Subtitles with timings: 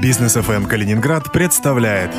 [0.00, 2.12] Бизнес ФМ Калининград представляет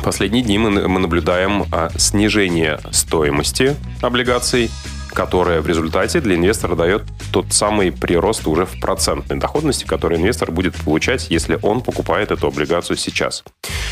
[0.04, 4.70] Последние дни мы, мы наблюдаем а, снижение стоимости облигаций
[5.18, 7.02] которая в результате для инвестора дает
[7.32, 12.46] тот самый прирост уже в процентной доходности, который инвестор будет получать, если он покупает эту
[12.46, 13.44] облигацию сейчас.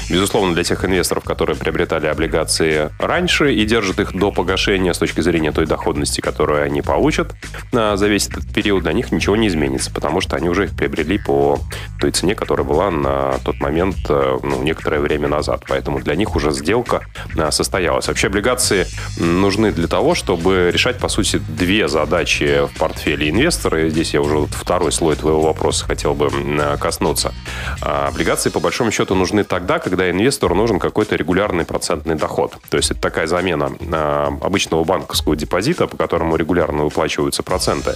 [0.07, 5.21] Безусловно, для тех инвесторов, которые приобретали облигации раньше и держат их до погашения с точки
[5.21, 7.33] зрения той доходности, которую они получат
[7.71, 11.17] за весь этот период, для них ничего не изменится, потому что они уже их приобрели
[11.17, 11.57] по
[11.99, 15.63] той цене, которая была на тот момент э, ну, некоторое время назад.
[15.67, 17.01] Поэтому для них уже сделка
[17.35, 18.07] э, состоялась.
[18.07, 18.85] Вообще облигации
[19.17, 23.85] нужны для того, чтобы решать, по сути, две задачи в портфеле инвестора.
[23.85, 26.29] И здесь я уже второй слой твоего вопроса хотел бы
[26.79, 27.33] коснуться.
[27.81, 32.57] А облигации, по большому счету, нужны тогда, когда инвестору нужен какой-то регулярный процентный доход.
[32.69, 37.95] То есть это такая замена а, обычного банковского депозита, по которому регулярно выплачиваются проценты.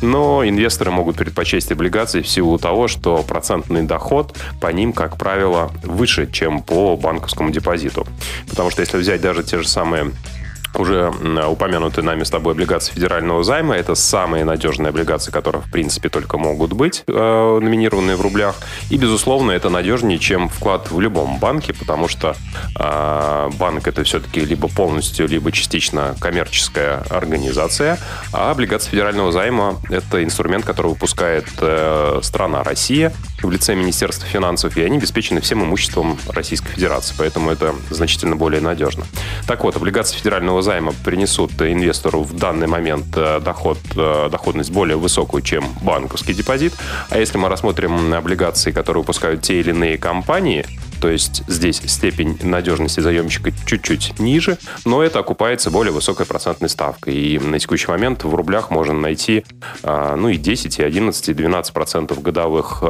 [0.00, 5.70] Но инвесторы могут предпочесть облигации в силу того, что процентный доход по ним, как правило,
[5.82, 8.06] выше, чем по банковскому депозиту.
[8.48, 10.12] Потому что если взять даже те же самые
[10.76, 11.12] уже
[11.48, 13.76] упомянутые нами с тобой облигации федерального займа.
[13.76, 18.56] Это самые надежные облигации, которые, в принципе, только могут быть э, номинированные в рублях.
[18.90, 22.34] И, безусловно, это надежнее, чем вклад в любом банке, потому что
[22.78, 27.98] э, банк это все-таки либо полностью, либо частично коммерческая организация,
[28.32, 34.76] а облигации федерального займа это инструмент, который выпускает э, страна Россия в лице Министерства финансов,
[34.76, 39.04] и они обеспечены всем имуществом Российской Федерации, поэтому это значительно более надежно.
[39.46, 44.70] Так вот, облигации федерального ипотечного займа принесут инвестору в данный момент э, доход, э, доходность
[44.70, 46.74] более высокую, чем банковский депозит.
[47.08, 50.66] А если мы рассмотрим облигации, которые выпускают те или иные компании,
[51.00, 57.14] то есть здесь степень надежности заемщика чуть-чуть ниже, но это окупается более высокой процентной ставкой.
[57.14, 59.44] И на текущий момент в рублях можно найти
[59.82, 62.82] а, ну и 10, и 11, и 12 процентов годовых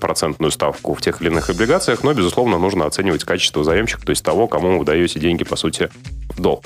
[0.00, 4.24] процентную ставку в тех или иных облигациях, но, безусловно, нужно оценивать качество заемщика, то есть
[4.24, 5.90] того, кому вы даете деньги, по сути,
[6.30, 6.64] в долг.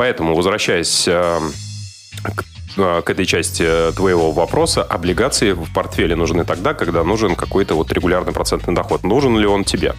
[0.00, 1.40] Поэтому, возвращаясь а,
[2.22, 2.49] к Э,
[2.80, 4.82] к этой части э, твоего вопроса.
[4.82, 9.04] Облигации в портфеле нужны тогда, когда нужен какой-то вот регулярный процентный доход.
[9.04, 9.94] Нужен ли он тебе?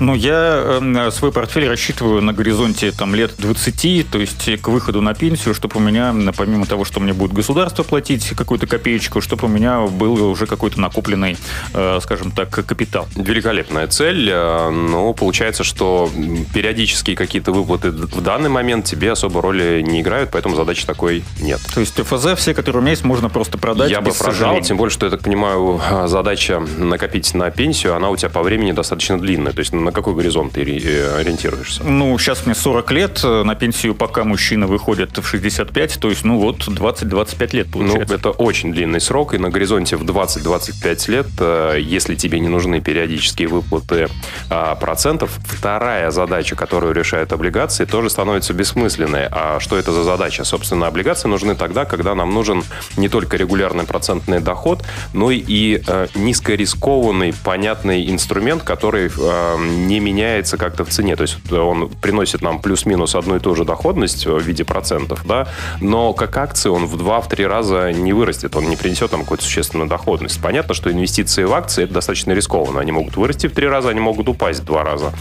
[0.00, 5.00] Ну, я э, свой портфель рассчитываю на горизонте там, лет 20, то есть к выходу
[5.00, 9.46] на пенсию, чтобы у меня, помимо того, что мне будет государство платить какую-то копеечку, чтобы
[9.46, 11.36] у меня был уже какой-то накопленный,
[11.74, 13.08] э, скажем так, капитал.
[13.16, 16.10] Великолепная цель, э, но получается, что
[16.54, 21.60] периодические какие-то выплаты в данный момент тебе особо роли не играют, поэтому задачи такой нет.
[21.74, 23.90] То есть ФЗ все, которые у меня есть, можно просто продать.
[23.90, 24.62] Я бы продал, сожаления.
[24.62, 28.72] тем более, что, я так понимаю, задача накопить на пенсию, она у тебя по времени
[28.72, 29.52] достаточно длинная.
[29.52, 31.82] То есть на какой горизонт ты э, ориентируешься?
[31.84, 36.38] Ну, сейчас мне 40 лет, на пенсию пока мужчина выходит в 65, то есть, ну
[36.38, 38.12] вот, 20-25 лет ну, получается.
[38.12, 42.48] Ну, это очень длинный срок, и на горизонте в 20-25 лет, э, если тебе не
[42.48, 44.08] нужны периодические выплаты
[44.50, 49.26] а, процентов, вторая задача, которую решают облигации, тоже становится бессмысленной.
[49.30, 50.44] А что это за задача?
[50.44, 52.62] Собственно, облигации нужны тогда, когда когда нам нужен
[52.96, 60.56] не только регулярный процентный доход, но и э, низкорискованный, понятный инструмент, который э, не меняется
[60.56, 61.16] как-то в цене.
[61.16, 65.48] То есть он приносит нам плюс-минус одну и ту же доходность в виде процентов, да,
[65.80, 69.88] но как акции он в 2-3 раза не вырастет, он не принесет нам какую-то существенную
[69.88, 70.40] доходность.
[70.40, 72.80] Понятно, что инвестиции в акции это достаточно рискованно.
[72.80, 75.12] Они могут вырасти в 3 раза, они могут упасть в 2 раза.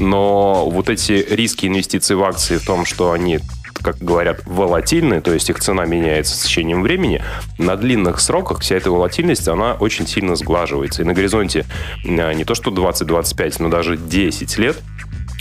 [0.00, 3.38] Но вот эти риски инвестиций в акции в том, что они
[3.84, 7.22] как говорят, волатильны, то есть их цена меняется с течением времени,
[7.58, 11.02] на длинных сроках вся эта волатильность, она очень сильно сглаживается.
[11.02, 11.66] И на горизонте
[12.04, 14.78] а, не то что 20-25, но даже 10 лет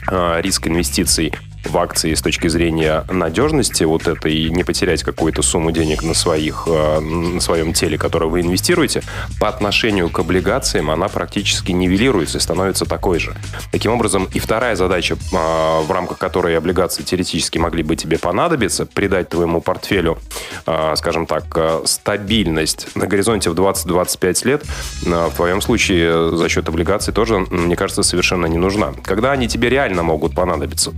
[0.07, 1.33] а, риск инвестиций
[1.65, 6.13] в акции с точки зрения надежности вот это и не потерять какую-то сумму денег на,
[6.13, 9.01] своих, э, на своем теле, которое вы инвестируете,
[9.39, 13.35] по отношению к облигациям она практически нивелируется и становится такой же.
[13.71, 18.85] Таким образом, и вторая задача, э, в рамках которой облигации теоретически могли бы тебе понадобиться,
[18.85, 20.17] придать твоему портфелю,
[20.65, 21.43] э, скажем так,
[21.85, 24.63] стабильность на горизонте в 20-25 лет,
[25.03, 28.93] в твоем случае за счет облигаций тоже, мне кажется, совершенно не нужна.
[29.03, 30.91] Когда они тебе реально могут понадобиться?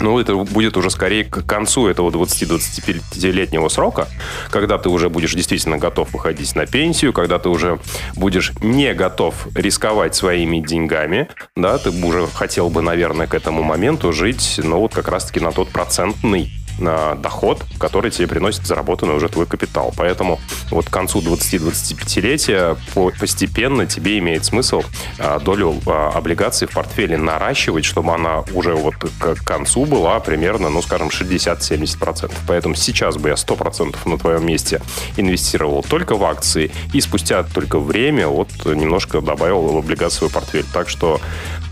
[0.00, 4.08] Ну, это будет уже скорее к концу этого 20-25-летнего срока,
[4.50, 7.78] когда ты уже будешь действительно готов выходить на пенсию, когда ты уже
[8.16, 14.12] будешь не готов рисковать своими деньгами, да, ты уже хотел бы, наверное, к этому моменту
[14.12, 19.46] жить, ну, вот как раз-таки на тот процентный доход, который тебе приносит заработанный уже твой
[19.46, 19.92] капитал.
[19.96, 20.40] Поэтому
[20.70, 22.76] вот к концу 20-25-летия
[23.18, 24.82] постепенно тебе имеет смысл
[25.18, 30.68] а, долю а, облигаций в портфеле наращивать, чтобы она уже вот к концу была примерно,
[30.70, 32.32] ну, скажем, 60-70%.
[32.46, 34.80] Поэтому сейчас бы я 100% на твоем месте
[35.16, 40.64] инвестировал только в акции и спустя только время вот немножко добавил в облигации свой портфель.
[40.72, 41.20] Так что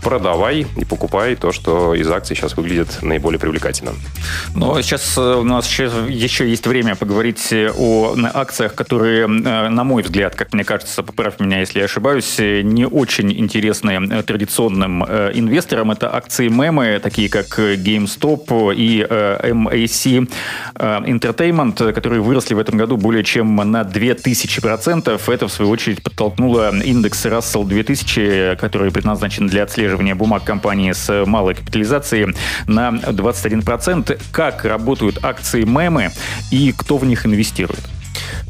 [0.01, 3.93] продавай и покупай то, что из акций сейчас выглядит наиболее привлекательно.
[4.55, 10.03] Но сейчас э, у нас еще, есть время поговорить о акциях, которые, э, на мой
[10.03, 15.91] взгляд, как мне кажется, поправь меня, если я ошибаюсь, не очень интересны э, традиционным инвесторам.
[15.91, 20.29] Это акции мемы, такие как GameStop и MAC
[20.75, 25.19] Entertainment, которые выросли в этом году более чем на 2000%.
[25.27, 30.91] Это, в свою очередь, подтолкнуло индекс Russell 2000, который предназначен для отслеживания отслеживания бумаг компании
[30.91, 32.35] с малой капитализацией
[32.67, 34.21] на 21%.
[34.31, 36.11] Как работают акции мемы
[36.51, 37.81] и кто в них инвестирует?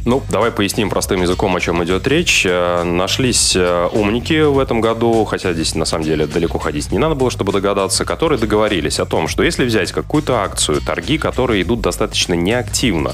[0.06, 2.46] Ну, давай поясним простым языком, о чем идет речь.
[2.46, 6.98] Э, нашлись э, умники в этом году, хотя здесь на самом деле далеко ходить не
[6.98, 11.62] надо было, чтобы догадаться, которые договорились о том, что если взять какую-то акцию, торги, которые
[11.62, 13.14] идут достаточно неактивно,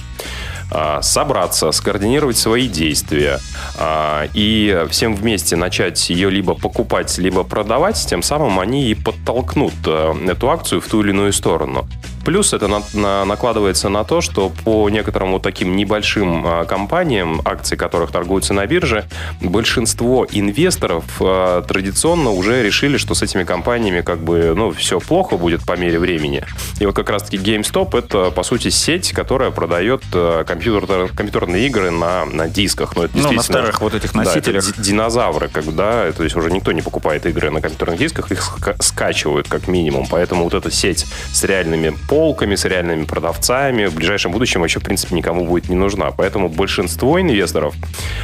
[1.02, 3.40] собраться, скоординировать свои действия
[3.78, 9.74] а, и всем вместе начать ее либо покупать, либо продавать, тем самым они и подтолкнут
[9.86, 11.88] э, эту акцию в ту или иную сторону.
[12.26, 17.40] Плюс это на, на, накладывается на то, что по некоторым вот таким небольшим а, компаниям,
[17.46, 19.06] акции которых торгуются на бирже,
[19.42, 25.38] большинство инвесторов а, традиционно уже решили, что с этими компаниями как бы, ну, все плохо
[25.38, 26.44] будет по мере времени.
[26.80, 31.92] И вот как раз-таки GameStop это, по сути, сеть, которая продает а, компьютер, компьютерные игры
[31.92, 32.96] на, на дисках.
[32.96, 34.66] Ну, это ну, на старых вот этих носителях.
[34.66, 38.32] Да, динозавры, как бы, да, то есть уже никто не покупает игры на компьютерных дисках,
[38.32, 40.08] их скачивают как минимум.
[40.10, 44.84] Поэтому вот эта сеть с реальными полками, с реальными продавцами в ближайшем будущем вообще, в
[44.84, 46.12] принципе, никому будет не нужна.
[46.12, 47.76] Поэтому большинство инвесторов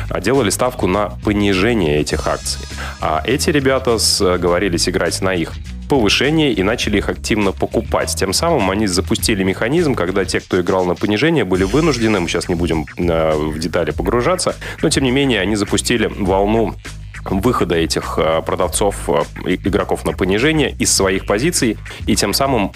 [0.09, 2.61] а, делали ставку на понижение этих акций.
[3.01, 3.97] А эти ребята
[4.37, 5.51] говорились играть на их
[5.89, 8.15] повышение и начали их активно покупать.
[8.15, 12.47] Тем самым они запустили механизм, когда те, кто играл на понижение, были вынуждены, мы сейчас
[12.47, 16.75] не будем э, в детали погружаться, но тем не менее они запустили волну
[17.25, 19.23] выхода этих э, продавцов, э,
[19.65, 21.77] игроков на понижение из своих позиций
[22.07, 22.71] и тем самым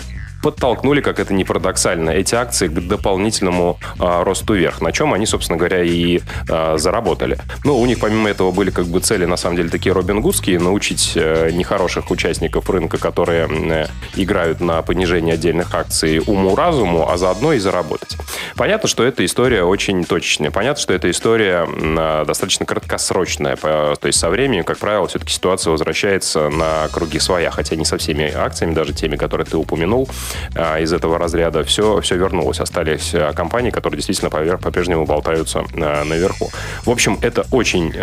[0.46, 5.26] подтолкнули, как это не парадоксально, эти акции к дополнительному а, росту вверх, на чем они,
[5.26, 7.40] собственно говоря, и а, заработали.
[7.64, 10.60] Ну, у них помимо этого были как бы цели, на самом деле, такие Робин Гудские,
[10.60, 17.54] научить а, нехороших участников рынка, которые а, играют на понижение отдельных акций уму-разуму, а заодно
[17.54, 18.16] и заработать.
[18.56, 20.52] Понятно, что эта история очень точечная.
[20.52, 23.56] Понятно, что эта история а, достаточно краткосрочная.
[23.56, 27.86] По, то есть со временем, как правило, все-таки ситуация возвращается на круги своя, хотя не
[27.86, 30.08] со всеми акциями, даже теми, которые ты упомянул.
[30.56, 32.60] А, из этого разряда, все, все вернулось.
[32.60, 36.52] Остались а, компании, которые действительно по-прежнему болтаются а, наверху.
[36.86, 37.94] В общем, это очень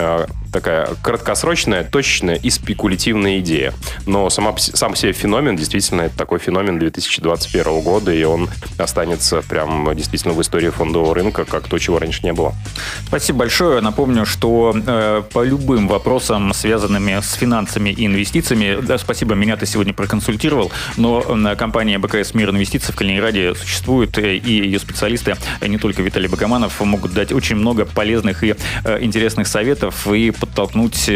[0.53, 3.73] такая краткосрочная, точечная и спекулятивная идея.
[4.07, 9.95] Но сама, сам себе феномен, действительно, это такой феномен 2021 года, и он останется прям
[9.97, 12.55] действительно в истории фондового рынка, как то, чего раньше не было.
[13.07, 13.81] Спасибо большое.
[13.81, 19.67] Напомню, что э, по любым вопросам, связанными с финансами и инвестициями, да, спасибо, меня ты
[19.67, 25.37] сегодня проконсультировал, но э, компания БК БКС «Мир инвестиций» в Калининграде существует, и ее специалисты,
[25.61, 28.55] не только Виталий Богоманов, могут дать очень много полезных и
[29.01, 31.11] интересных советов и подтолкнуть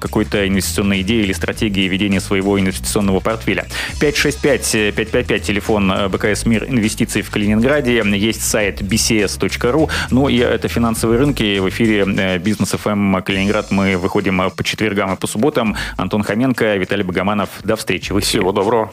[0.00, 3.66] какой-то инвестиционной идеи или стратегии ведения своего инвестиционного портфеля.
[4.00, 11.58] 565-555, телефон БКС «Мир инвестиций» в Калининграде, есть сайт bcs.ru, ну и это финансовые рынки.
[11.58, 15.76] В эфире Бизнес ФМ Калининград мы выходим по четвергам и по субботам.
[15.96, 17.48] Антон Хоменко, Виталий Богоманов.
[17.64, 18.18] До встречи.
[18.20, 18.92] Всего доброго.